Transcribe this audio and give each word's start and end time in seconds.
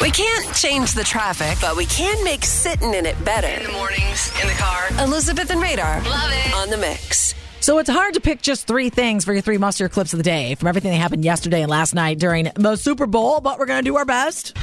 We 0.00 0.10
can't 0.10 0.54
change 0.54 0.92
the 0.92 1.02
traffic, 1.04 1.56
but 1.60 1.74
we 1.74 1.86
can 1.86 2.22
make 2.22 2.44
sitting 2.44 2.92
in 2.92 3.06
it 3.06 3.22
better. 3.24 3.48
In 3.48 3.62
the 3.64 3.72
mornings, 3.72 4.30
in 4.42 4.46
the 4.46 4.54
car. 4.54 4.88
Elizabeth 5.02 5.50
and 5.50 5.60
Radar. 5.60 6.02
Love 6.02 6.30
it. 6.32 6.54
On 6.54 6.68
the 6.68 6.76
mix. 6.76 7.34
So 7.60 7.78
it's 7.78 7.88
hard 7.88 8.14
to 8.14 8.20
pick 8.20 8.42
just 8.42 8.66
three 8.66 8.90
things 8.90 9.24
for 9.24 9.32
your 9.32 9.40
three 9.40 9.56
must-hear 9.58 9.88
clips 9.88 10.12
of 10.12 10.18
the 10.18 10.22
day 10.22 10.54
from 10.54 10.68
everything 10.68 10.90
that 10.90 10.98
happened 10.98 11.24
yesterday 11.24 11.62
and 11.62 11.70
last 11.70 11.94
night 11.94 12.18
during 12.18 12.50
the 12.54 12.76
Super 12.76 13.06
Bowl, 13.06 13.40
but 13.40 13.58
we're 13.58 13.66
going 13.66 13.82
to 13.82 13.90
do 13.90 13.96
our 13.96 14.04
best. 14.04 14.56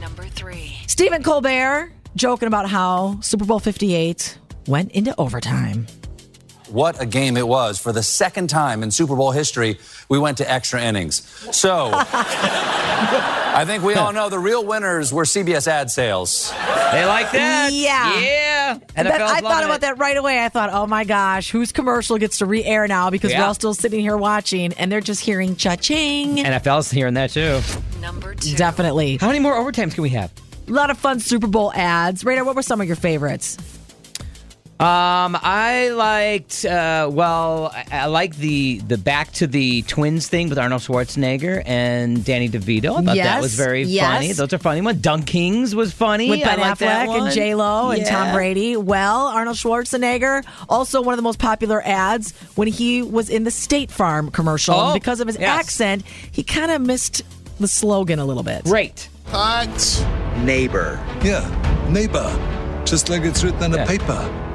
Number 0.00 0.24
three. 0.24 0.76
Stephen 0.88 1.22
Colbert 1.22 1.92
joking 2.16 2.48
about 2.48 2.68
how 2.68 3.20
Super 3.20 3.44
Bowl 3.44 3.60
58 3.60 4.36
went 4.66 4.90
into 4.92 5.14
overtime. 5.18 5.86
What 6.72 7.00
a 7.02 7.06
game 7.06 7.36
it 7.36 7.46
was. 7.46 7.78
For 7.78 7.92
the 7.92 8.02
second 8.02 8.48
time 8.48 8.82
in 8.82 8.90
Super 8.90 9.14
Bowl 9.14 9.30
history, 9.30 9.78
we 10.08 10.18
went 10.18 10.38
to 10.38 10.50
extra 10.50 10.80
innings. 10.82 11.22
So, 11.54 11.90
I 11.92 13.64
think 13.66 13.84
we 13.84 13.94
all 13.94 14.12
know 14.14 14.30
the 14.30 14.38
real 14.38 14.64
winners 14.64 15.12
were 15.12 15.24
CBS 15.24 15.66
ad 15.66 15.90
sales. 15.90 16.50
They 16.92 17.04
like 17.04 17.30
that. 17.32 17.72
Yeah. 17.72 18.20
Yeah. 18.20 18.78
And 18.96 19.06
NFL's 19.06 19.30
I 19.32 19.40
thought 19.40 19.64
about 19.64 19.76
it. 19.76 19.80
that 19.82 19.98
right 19.98 20.16
away. 20.16 20.42
I 20.42 20.48
thought, 20.48 20.70
oh 20.72 20.86
my 20.86 21.04
gosh, 21.04 21.50
whose 21.50 21.72
commercial 21.72 22.16
gets 22.16 22.38
to 22.38 22.46
re-air 22.46 22.88
now 22.88 23.10
because 23.10 23.32
we're 23.34 23.44
all 23.44 23.52
still 23.54 23.74
sitting 23.74 24.00
here 24.00 24.16
watching 24.16 24.72
and 24.74 24.90
they're 24.90 25.00
just 25.02 25.20
hearing 25.20 25.56
cha-ching. 25.56 26.36
NFL's 26.36 26.90
hearing 26.90 27.14
that 27.14 27.30
too. 27.30 27.60
Number 28.00 28.34
two. 28.34 28.56
Definitely. 28.56 29.18
How 29.18 29.26
many 29.26 29.40
more 29.40 29.54
overtimes 29.54 29.92
can 29.94 30.02
we 30.02 30.10
have? 30.10 30.32
A 30.68 30.70
lot 30.72 30.88
of 30.90 30.96
fun 30.96 31.20
Super 31.20 31.48
Bowl 31.48 31.70
ads. 31.74 32.24
Radar, 32.24 32.44
what 32.44 32.56
were 32.56 32.62
some 32.62 32.80
of 32.80 32.86
your 32.86 32.96
favorites? 32.96 33.58
Um, 34.82 35.38
I 35.40 35.90
liked. 35.90 36.64
Uh, 36.64 37.08
well, 37.12 37.70
I, 37.72 37.84
I 37.92 38.06
like 38.06 38.34
the 38.36 38.78
the 38.78 38.98
back 38.98 39.30
to 39.34 39.46
the 39.46 39.82
twins 39.82 40.26
thing 40.26 40.48
with 40.48 40.58
Arnold 40.58 40.82
Schwarzenegger 40.82 41.62
and 41.64 42.24
Danny 42.24 42.48
DeVito. 42.48 42.98
I 42.98 43.02
thought 43.04 43.14
Yes, 43.16 43.26
that 43.26 43.42
was 43.42 43.54
very 43.54 43.84
yes. 43.84 44.04
funny. 44.12 44.32
Those 44.32 44.52
are 44.52 44.58
funny 44.58 44.80
ones. 44.80 45.00
Dunkin's 45.00 45.76
was 45.76 45.92
funny. 45.92 46.28
with 46.28 46.42
Ben 46.42 46.58
I 46.58 46.62
liked 46.70 46.80
that 46.80 47.06
Affleck 47.06 47.12
and 47.14 47.22
one. 47.26 47.32
J 47.32 47.54
Lo 47.54 47.90
and 47.92 48.04
Tom 48.04 48.26
Yeah. 48.28 48.34
Brady. 48.34 48.76
Well, 48.76 49.28
Arnold 49.28 49.56
Schwarzenegger, 49.56 50.44
also 50.68 51.00
one 51.00 51.12
of 51.14 51.16
the 51.18 51.22
most 51.22 51.38
popular 51.38 51.80
ads 51.86 52.32
when 52.56 52.66
he 52.66 53.02
was 53.02 53.30
in 53.30 53.44
the 53.44 53.52
State 53.52 53.92
Farm 53.92 54.32
commercial. 54.32 54.74
Oh, 54.74 54.86
and 54.90 54.94
because 55.00 55.20
of 55.20 55.28
his 55.28 55.38
yes. 55.38 55.48
accent, 55.60 56.02
he 56.32 56.42
kind 56.42 56.72
of 56.72 56.82
missed 56.82 57.22
the 57.60 57.68
slogan 57.68 58.18
a 58.18 58.24
little 58.24 58.42
bit. 58.42 58.64
Great. 58.64 59.08
Cut. 59.26 60.04
Neighbor. 60.38 60.98
Yeah, 61.22 61.46
neighbor. 61.88 62.28
Just 62.84 63.08
like 63.10 63.22
it's 63.22 63.44
written 63.44 63.62
on 63.62 63.72
Yeah. 63.72 63.84
the 63.84 63.98
paper. 63.98 64.48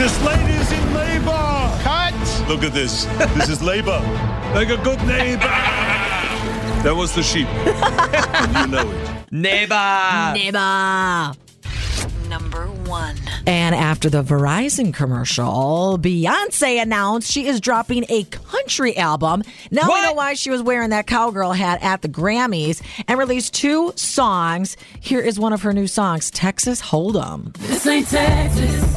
This 0.00 0.18
lady's 0.24 0.72
in 0.72 0.94
labor. 0.94 1.78
Cut. 1.82 2.14
Look 2.48 2.62
at 2.64 2.72
this. 2.72 3.04
This 3.36 3.50
is 3.50 3.60
labor. 3.62 4.00
Like 4.54 4.70
a 4.70 4.78
good 4.78 4.98
neighbor. 5.06 5.42
That 6.82 6.94
was 6.96 7.14
the 7.14 7.22
sheep. 7.22 7.46
and 7.46 8.56
you 8.56 8.66
know 8.68 8.90
it. 8.90 9.30
Neighbor. 9.30 10.32
Neighbor. 10.34 11.34
Number 12.30 12.66
one. 12.88 13.16
And 13.46 13.74
after 13.74 14.08
the 14.08 14.22
Verizon 14.22 14.94
commercial, 14.94 15.98
Beyonce 16.00 16.80
announced 16.80 17.30
she 17.30 17.46
is 17.46 17.60
dropping 17.60 18.06
a 18.08 18.24
country 18.24 18.96
album. 18.96 19.42
Now 19.70 19.82
we 19.82 19.88
What? 19.88 20.02
know 20.06 20.12
why 20.14 20.32
she 20.34 20.48
was 20.48 20.62
wearing 20.62 20.90
that 20.90 21.06
cowgirl 21.08 21.52
hat 21.52 21.80
at 21.82 22.00
the 22.00 22.08
Grammys 22.08 22.80
and 23.06 23.18
released 23.18 23.52
two 23.52 23.92
songs. 23.96 24.78
Here 25.00 25.20
is 25.20 25.38
one 25.38 25.52
of 25.52 25.60
her 25.62 25.74
new 25.74 25.86
songs, 25.86 26.30
Texas 26.30 26.80
Hold'em. 26.80 27.52
This 27.58 27.86
ain't 27.86 28.08
Texas. 28.08 28.89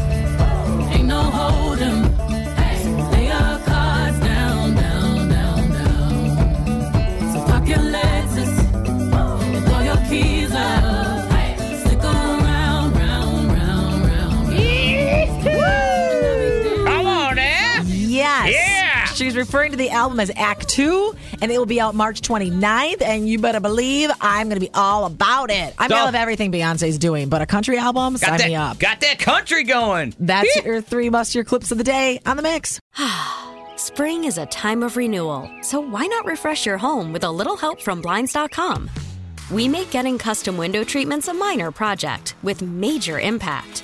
She's 19.33 19.39
referring 19.39 19.71
to 19.71 19.77
the 19.77 19.89
album 19.89 20.19
as 20.19 20.29
Act 20.35 20.69
Two, 20.69 21.15
and 21.41 21.51
it 21.51 21.57
will 21.57 21.65
be 21.65 21.81
out 21.81 21.95
March 21.95 22.21
29th. 22.21 23.01
And 23.01 23.27
you 23.27 23.39
better 23.39 23.59
believe 23.59 24.11
I'm 24.21 24.47
going 24.47 24.59
to 24.61 24.65
be 24.65 24.69
all 24.75 25.05
about 25.05 25.49
it. 25.49 25.73
I 25.79 25.87
mean, 25.87 25.91
I 25.93 25.99
So- 26.01 26.05
love 26.05 26.13
everything 26.13 26.51
Beyonce's 26.51 26.99
doing, 26.99 27.29
but 27.29 27.41
a 27.41 27.47
country 27.47 27.79
album, 27.79 28.15
sign 28.17 28.29
Got 28.29 28.39
that, 28.41 28.47
me 28.47 28.55
up. 28.55 28.77
got 28.77 28.99
that 29.01 29.17
country 29.17 29.63
going. 29.63 30.13
That's 30.19 30.55
your 30.63 30.81
three 30.81 31.09
must 31.09 31.33
hear 31.33 31.43
clips 31.43 31.71
of 31.71 31.79
the 31.79 31.83
day 31.83 32.19
on 32.27 32.37
the 32.37 32.43
mix. 32.43 32.79
Spring 33.75 34.25
is 34.25 34.37
a 34.37 34.45
time 34.45 34.83
of 34.83 34.97
renewal, 34.97 35.49
so 35.63 35.79
why 35.79 36.05
not 36.05 36.25
refresh 36.25 36.67
your 36.67 36.77
home 36.77 37.11
with 37.11 37.23
a 37.23 37.31
little 37.31 37.57
help 37.57 37.81
from 37.81 38.01
Blinds.com? 38.01 38.87
We 39.49 39.67
make 39.67 39.89
getting 39.89 40.19
custom 40.19 40.57
window 40.57 40.83
treatments 40.83 41.27
a 41.27 41.33
minor 41.33 41.71
project 41.71 42.35
with 42.43 42.61
major 42.61 43.19
impact. 43.19 43.83